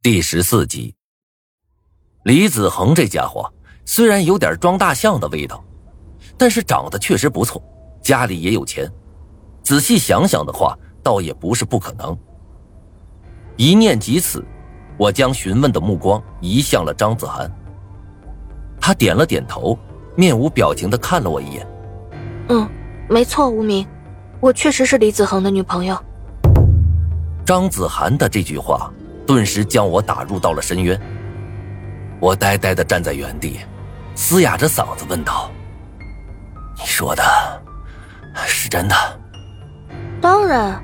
[0.00, 0.94] 第十四集，
[2.22, 3.52] 李子恒这家伙
[3.84, 5.62] 虽然有点装大象的味道，
[6.38, 7.60] 但是长得确实不错，
[8.00, 8.88] 家里也有钱。
[9.64, 12.16] 仔细想想的话，倒也不是不可能。
[13.56, 14.42] 一念及此，
[14.96, 17.50] 我将询问的目光移向了张子涵。
[18.80, 19.76] 他点了点头，
[20.14, 21.66] 面无表情的看了我一眼。
[22.50, 22.70] 嗯，
[23.10, 23.84] 没错，无名，
[24.38, 26.00] 我确实是李子恒的女朋友。
[27.44, 28.92] 张子涵的这句话。
[29.28, 30.98] 顿时将我打入到了深渊。
[32.18, 33.60] 我呆呆的站在原地，
[34.14, 35.50] 嘶哑着嗓子问道
[36.80, 37.22] ：“你说的，
[38.46, 38.96] 是真的
[40.18, 40.82] ？”“当然。”“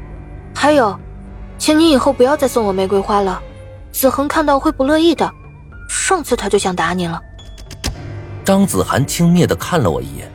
[0.54, 0.94] 还有，
[1.56, 3.42] 请你以后不要再送我玫瑰花了，
[3.92, 5.28] 子恒看到会不乐意的。
[5.88, 7.18] 上次他就想打你了。”
[8.44, 10.30] 张子涵轻蔑的看了我一眼，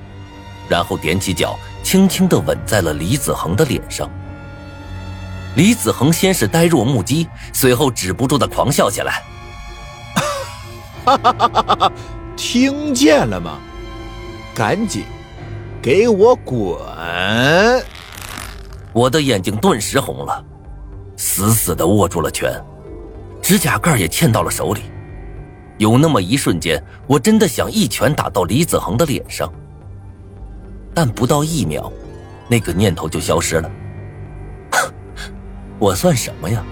[0.67, 4.09] 然后踮起脚，轻轻的吻在了李子恒的脸上。
[5.55, 9.23] 李子恒先是呆若木鸡，随后止不住的狂笑起来。
[11.05, 11.91] 哈哈哈哈哈！
[12.36, 13.58] 听见了吗？
[14.53, 15.03] 赶紧
[15.81, 16.78] 给我滚！
[18.94, 20.44] 我的眼睛顿时红了，
[21.16, 22.52] 死死的握住了拳，
[23.41, 24.81] 指甲盖也嵌到了手里。
[25.78, 29.52] 有那么一瞬间，我真的想一拳打到李子恒的脸上，
[30.94, 31.91] 但不到一秒，
[32.47, 33.72] 那个念头就消失了。
[35.80, 36.63] 我算什么呀？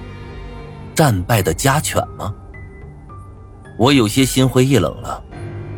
[0.94, 2.34] 战败的家犬吗？
[3.78, 5.24] 我有些心灰意冷了，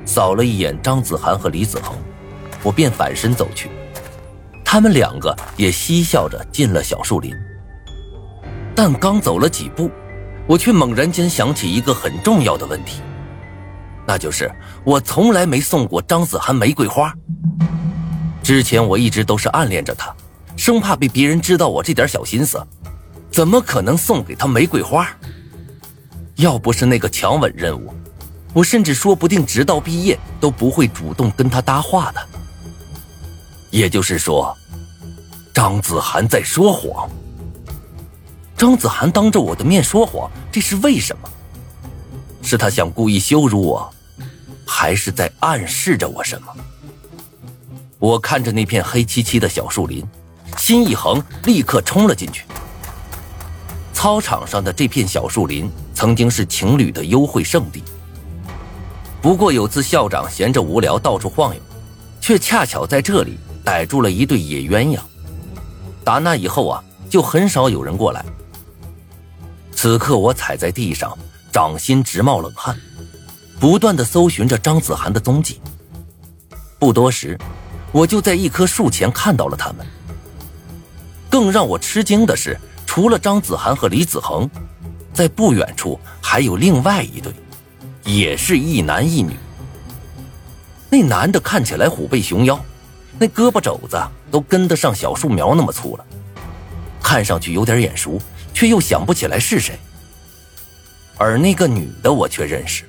[0.05, 1.95] 扫了一眼张子涵和李子恒，
[2.63, 3.69] 我便反身走去。
[4.63, 7.35] 他们两个也嬉笑着进了小树林。
[8.73, 9.91] 但刚走了几步，
[10.47, 13.01] 我却猛然间想起一个很重要的问题，
[14.07, 14.49] 那就是
[14.83, 17.13] 我从来没送过张子涵玫瑰花。
[18.41, 20.15] 之前我一直都是暗恋着他，
[20.55, 22.65] 生怕被别人知道我这点小心思。
[23.31, 25.07] 怎么可能送给他玫瑰花？
[26.35, 27.93] 要不是那个强吻任务，
[28.53, 32.27] 我甚至说不定直到毕业都不会主动跟他搭话的。
[33.71, 34.55] 也就是说，
[35.53, 37.09] 张子涵在说谎。
[38.57, 41.29] 张子涵当着我的面说谎，这是为什么？
[42.41, 43.93] 是他想故意羞辱我，
[44.65, 46.47] 还是在暗示着我什么？
[47.99, 50.05] 我看着那片黑漆漆的小树林，
[50.57, 52.45] 心一横，立刻冲了进去。
[53.99, 57.83] 操场上的这片小树林曾经是情侣的幽会圣地。
[59.21, 61.61] 不过有次校长闲着无聊到处晃悠，
[62.21, 65.01] 却恰巧在这里逮住了一对野鸳鸯。
[66.01, 68.23] 打那以后啊，就很少有人过来。
[69.73, 71.13] 此刻我踩在地上，
[71.51, 72.79] 掌心直冒冷汗，
[73.59, 75.59] 不断的搜寻着张子涵的踪迹。
[76.79, 77.37] 不多时，
[77.91, 79.85] 我就在一棵树前看到了他们。
[81.29, 82.57] 更让我吃惊的是。
[82.89, 84.49] 除了张子涵和李子恒，
[85.13, 87.31] 在不远处还有另外一对，
[88.03, 89.37] 也是一男一女。
[90.89, 92.59] 那男的看起来虎背熊腰，
[93.19, 93.95] 那胳膊肘子
[94.31, 96.05] 都跟得上小树苗那么粗了，
[96.99, 98.19] 看上去有点眼熟，
[98.55, 99.77] 却又想不起来是谁。
[101.15, 102.85] 而那个女的我却认识，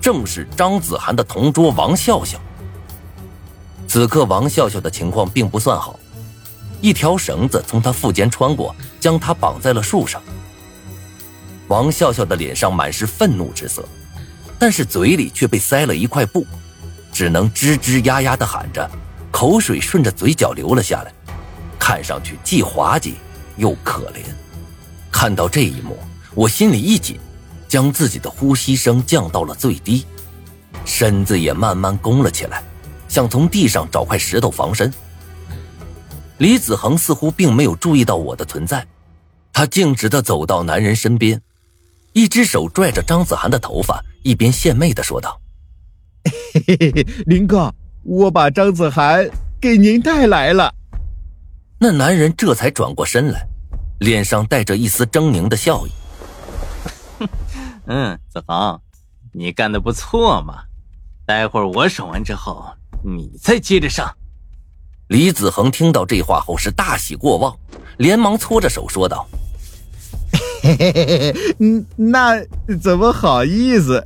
[0.00, 2.40] 正是张子涵的同桌王笑笑。
[3.86, 6.00] 此刻王笑笑的情况并不算好。
[6.80, 10.22] 一条绳子从他腹间穿过，将他绑在了树上。
[11.66, 13.86] 王笑笑的脸上满是愤怒之色，
[14.58, 16.46] 但是嘴里却被塞了一块布，
[17.12, 18.88] 只能吱吱呀呀的喊着，
[19.30, 21.12] 口水顺着嘴角流了下来，
[21.78, 23.16] 看上去既滑稽
[23.56, 24.22] 又可怜。
[25.10, 25.98] 看到这一幕，
[26.34, 27.18] 我心里一紧，
[27.68, 30.06] 将自己的呼吸声降到了最低，
[30.84, 32.62] 身子也慢慢弓了起来，
[33.08, 34.92] 想从地上找块石头防身。
[36.38, 38.86] 李子恒似乎并没有注意到我的存在，
[39.52, 41.40] 他径直的走到男人身边，
[42.12, 45.40] 一只手拽着张子涵的头发，一边献媚的说道
[46.54, 49.28] ：“嘿嘿嘿，林哥，我把张子涵
[49.60, 50.72] 给您带来了。”
[51.80, 53.44] 那男人这才转过身来，
[53.98, 55.90] 脸上带着一丝狰狞的笑意
[57.86, 58.80] ：“嗯，子恒，
[59.32, 60.62] 你干的不错嘛，
[61.26, 62.64] 待会儿我爽完之后，
[63.04, 64.08] 你再接着上。”
[65.08, 67.56] 李子恒听到这话后是大喜过望，
[67.96, 69.26] 连忙搓着手说道
[70.62, 72.44] ：“嘿嘿嘿嘿，嗯，那
[72.76, 74.04] 怎么好意思？”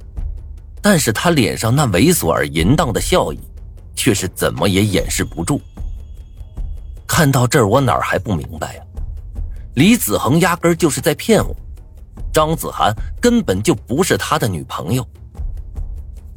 [0.80, 3.38] 但是他脸上那猥琐而淫荡的笑意，
[3.94, 5.60] 却是怎么也掩饰不住。
[7.06, 8.82] 看到这儿，我哪儿还不明白呀？
[9.74, 11.54] 李子恒压根就是在骗我，
[12.32, 12.90] 张子涵
[13.20, 15.06] 根本就不是他的女朋友，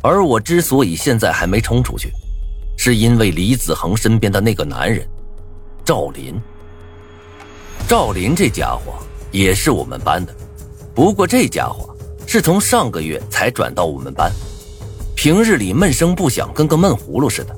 [0.02, 2.12] 而我之所以现在还没冲出去。
[2.78, 5.08] 是因为李子恒身边的那个男人，
[5.84, 6.40] 赵林。
[7.88, 8.94] 赵林这家伙
[9.32, 10.34] 也是我们班的，
[10.94, 11.96] 不过这家伙
[12.26, 14.32] 是从上个月才转到我们班，
[15.16, 17.56] 平日里闷声不响，跟个闷葫芦似的，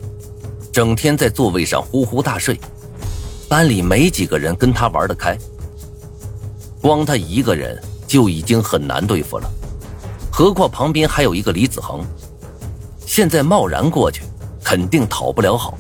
[0.72, 2.60] 整天在座位上呼呼大睡，
[3.48, 5.38] 班里没几个人跟他玩得开。
[6.82, 9.50] 光他一个人就已经很难对付了，
[10.32, 12.06] 何况旁边还有一个李子恒，
[13.06, 14.24] 现在贸然过去，
[14.68, 15.78] 肯定讨不了好，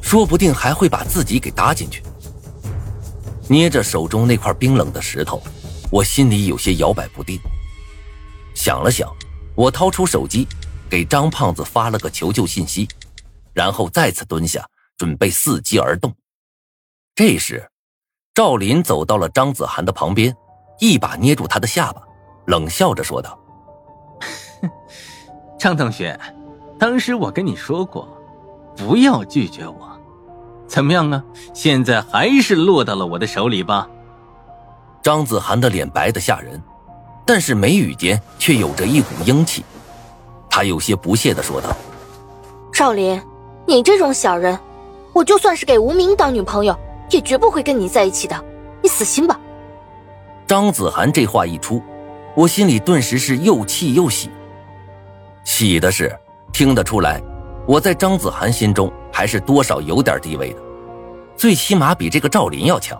[0.00, 2.00] 说不定还会把自己给搭进去。
[3.48, 5.42] 捏着手中那块冰冷的石头，
[5.90, 7.40] 我心里有些摇摆不定。
[8.54, 9.12] 想了想，
[9.56, 10.46] 我掏出手机，
[10.88, 12.86] 给张胖子发了个求救信息，
[13.52, 14.64] 然后再次蹲下，
[14.96, 16.14] 准备伺机而动。
[17.16, 17.68] 这时，
[18.32, 20.32] 赵林走到了张子涵的旁边，
[20.78, 22.00] 一把捏住他的下巴，
[22.46, 23.36] 冷笑着说道
[25.58, 26.16] ：“张同学，
[26.78, 28.08] 当时我跟你说过，
[28.76, 29.88] 不要拒绝我。”
[30.66, 31.24] 怎么样啊？
[31.52, 33.88] 现在还是落到了我的手里吧。
[35.02, 36.62] 张子涵的脸白的吓人，
[37.26, 39.64] 但是眉宇间却有着一股英气。
[40.48, 41.76] 他有些不屑的说道
[42.72, 43.20] ：“赵林，
[43.66, 44.58] 你这种小人，
[45.12, 46.78] 我就算是给无名当女朋友，
[47.10, 48.44] 也绝不会跟你在一起的。
[48.82, 49.38] 你死心吧。”
[50.46, 51.82] 张子涵这话一出，
[52.34, 54.30] 我心里顿时是又气又喜。
[55.44, 56.16] 喜的是
[56.52, 57.20] 听得出来，
[57.66, 58.92] 我在张子涵心中。
[59.12, 60.60] 还是多少有点地位的，
[61.36, 62.98] 最起码比这个赵林要强。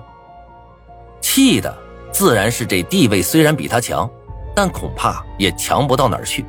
[1.22, 1.74] 气的
[2.12, 4.10] 自然是这地位虽然比他强，
[4.54, 6.44] 但恐怕也强不到哪儿去。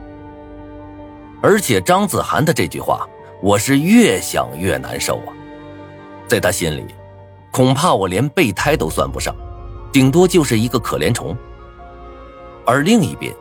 [1.41, 3.07] 而且张子涵的这句话，
[3.41, 5.31] 我是越想越难受啊。
[6.27, 6.85] 在他心里，
[7.51, 9.33] 恐怕我连备胎都算不上，
[9.93, 11.33] 顶多就是一个可怜虫。
[12.65, 13.33] 而另一边，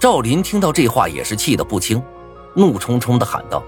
[0.00, 2.02] 赵林听到这话也是气得不轻，
[2.54, 3.62] 怒冲冲的喊道。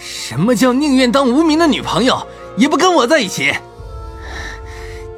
[0.00, 2.26] 什么叫宁愿当无名的女朋友，
[2.56, 3.54] 也不跟我在一起？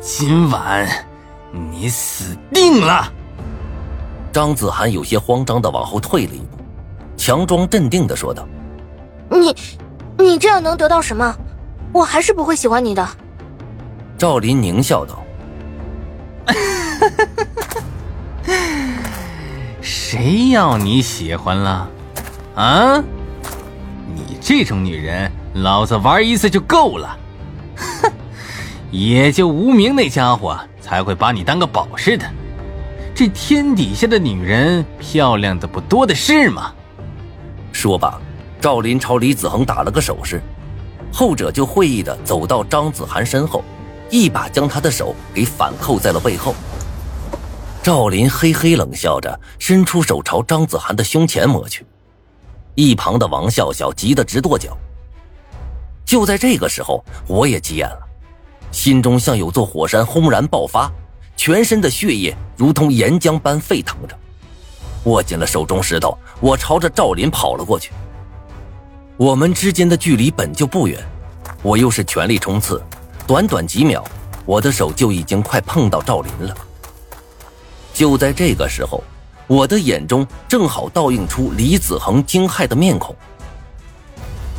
[0.00, 1.06] 今晚
[1.70, 3.10] 你死定了！
[4.32, 6.58] 张子涵有些慌张的往后退了一步，
[7.16, 8.44] 强装镇定的说道
[9.30, 9.54] ：“你，
[10.18, 11.32] 你这样能得到什么？
[11.92, 13.08] 我还是不会喜欢你的。”
[14.18, 15.22] 赵林狞笑道
[19.80, 21.88] ：“谁要你喜欢了？
[22.56, 23.04] 啊？”
[24.44, 27.16] 这种女人，老子玩一次就够了。
[27.76, 28.12] 哼，
[28.90, 32.28] 也就无名那家伙才会把你当个宝似的。
[33.14, 36.72] 这天底下的女人漂亮的不多的是吗？
[37.72, 38.20] 说罢，
[38.60, 40.42] 赵林朝李子恒打了个手势，
[41.12, 43.62] 后者就会意的走到张子涵身后，
[44.10, 46.54] 一把将他的手给反扣在了背后。
[47.80, 51.86] 赵林嘿嘿冷笑着，伸出手朝张子涵的胸前摸去。
[52.74, 54.76] 一旁的王笑笑急得直跺脚。
[56.04, 58.00] 就在这个时候，我也急眼了，
[58.70, 60.90] 心中像有座火山轰然爆发，
[61.36, 64.18] 全身的血液如同岩浆般沸腾着。
[65.04, 67.92] 握紧了手中石头，我朝着赵林跑了过去。
[69.16, 70.98] 我们之间的距离本就不远，
[71.62, 72.82] 我又是全力冲刺，
[73.26, 74.04] 短短几秒，
[74.44, 76.54] 我的手就已经快碰到赵林了。
[77.94, 79.02] 就在这个时候。
[79.52, 83.14] 我的眼中正好倒映出李子恒惊骇的面孔，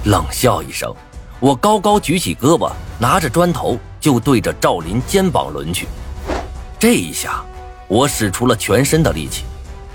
[0.04, 0.94] 冷笑一声，
[1.40, 5.88] 我高高举起胳膊，拿着砖头就对着赵林肩膀抡去。
[6.78, 7.44] 这一下，
[7.88, 9.46] 我使出了全身的力气，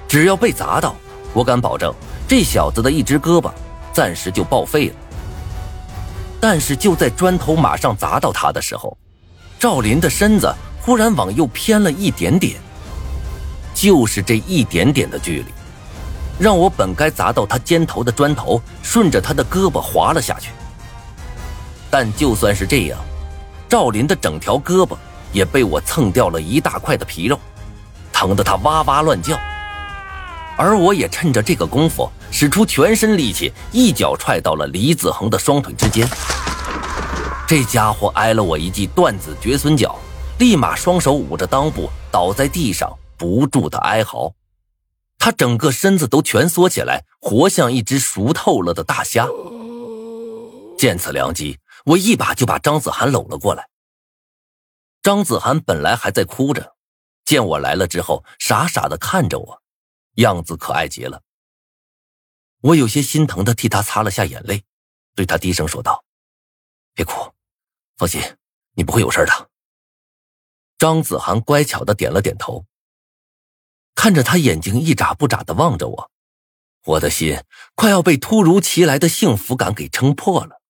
[0.08, 0.96] 只要被砸到，
[1.32, 1.94] 我敢保证
[2.26, 3.52] 这小子的一只胳膊
[3.92, 4.94] 暂时就报废了。
[6.40, 8.98] 但是就在砖头马上砸到他的时候，
[9.60, 10.52] 赵林的身子
[10.82, 12.56] 忽然往右偏了一点点。
[13.78, 15.44] 就是这一点点的距离，
[16.36, 20.50] 让我本该砸到他肩头的砖头顺着他的胳膊滑了下去。
[21.88, 22.98] 但就算是这样，
[23.68, 24.96] 赵林的整条胳膊
[25.32, 27.38] 也被我蹭掉了一大块的皮肉，
[28.12, 29.38] 疼得他哇哇乱叫。
[30.56, 36.04] 而我也趁着这个功夫，使出全身力气，一脚踹到了李子恒的双腿之间。
[37.46, 39.96] 这家伙挨了我一记断子绝孙脚，
[40.38, 42.92] 立马双手捂着裆部倒在地上。
[43.18, 44.34] 不住的哀嚎，
[45.18, 49.26] 他整个身子都蜷缩起来，活像一只熟透了的大虾。
[50.78, 53.68] 见此良机，我一把就把张子涵搂了过来。
[55.02, 56.76] 张子涵本来还在哭着，
[57.24, 59.62] 见我来了之后，傻傻的看着我，
[60.14, 61.22] 样子可爱极了。
[62.60, 64.64] 我有些心疼的替他擦了下眼泪，
[65.14, 66.04] 对他低声说道
[66.94, 67.32] ：“别哭，
[67.96, 68.20] 放心，
[68.74, 69.50] 你不会有事的。”
[70.78, 72.64] 张子涵乖巧的点了点头。
[73.98, 76.10] 看着他眼睛一眨不眨的望着我，
[76.86, 77.36] 我的心
[77.74, 80.60] 快要被突如其来的幸福感给撑破了，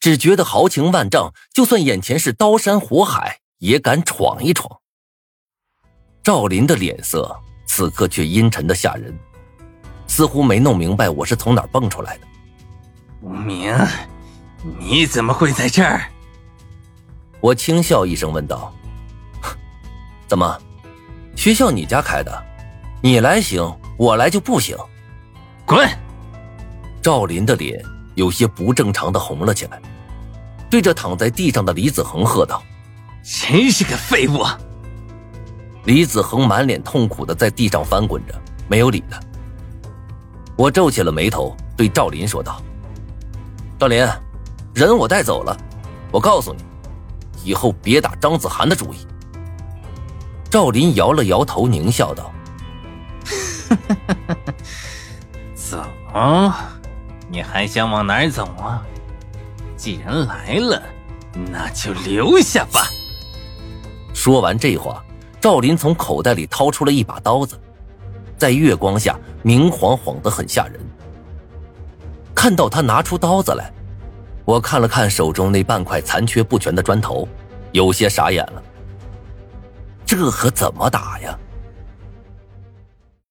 [0.00, 4.80] 只觉得豪情万丈，就算眼前是刀山火海，也敢闯一闯。
[6.22, 9.14] 赵林的脸色此刻却阴沉的吓人，
[10.06, 12.26] 似乎没弄明白我是从哪儿蹦出来的。
[13.20, 13.76] 无名，
[14.78, 16.10] 你怎么会在这儿？
[17.42, 18.72] 我轻笑一声问道
[20.26, 20.58] ：“怎么，
[21.36, 22.44] 学校你家开的，
[23.02, 23.62] 你来行，
[23.96, 24.76] 我来就不行？”
[25.64, 25.88] 滚！
[27.00, 27.82] 赵林的脸
[28.14, 29.80] 有些不正常的红了起来，
[30.68, 32.62] 对着躺在地上的李子恒喝道
[33.22, 34.44] ：“真是个废物！”
[35.84, 38.34] 李子恒满脸痛苦的在地上翻滚着，
[38.68, 39.18] 没有理他。
[40.56, 42.60] 我皱起了眉头，对赵林说道
[43.80, 44.06] ：“赵林，
[44.74, 45.56] 人我带走了，
[46.10, 46.62] 我告诉你，
[47.42, 48.98] 以后别打张子涵的主意。”
[50.50, 52.32] 赵林摇了摇头，狞笑道
[55.54, 55.80] ：“走，
[57.28, 58.82] 你还想往哪儿走啊？
[59.76, 60.82] 既然来了，
[61.52, 62.90] 那就留下吧。”
[64.12, 65.02] 说完这话。
[65.40, 67.58] 赵林从口袋里掏出了一把刀子，
[68.36, 70.78] 在月光下明晃晃的，很吓人。
[72.34, 73.72] 看到他拿出刀子来，
[74.44, 77.26] 我看了看手中那半块残缺不全的砖头，
[77.72, 78.62] 有些傻眼了。
[80.10, 81.38] 这可怎么打呀？